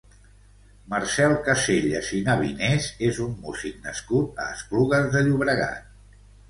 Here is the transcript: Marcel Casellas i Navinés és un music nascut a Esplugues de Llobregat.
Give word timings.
Marcel 0.93 1.35
Casellas 1.49 2.09
i 2.21 2.23
Navinés 2.31 2.89
és 3.11 3.23
un 3.27 3.39
music 3.45 3.79
nascut 3.87 4.45
a 4.47 4.51
Esplugues 4.59 5.17
de 5.17 5.27
Llobregat. 5.31 5.91